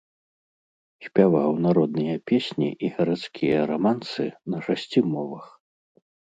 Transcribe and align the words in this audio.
Спяваў 1.07 1.51
народныя 1.65 2.15
песні 2.33 2.69
і 2.87 2.91
гарадскія 2.97 3.59
рамансы 3.73 4.25
на 4.55 4.65
шасці 4.69 4.99
мовах. 5.15 5.45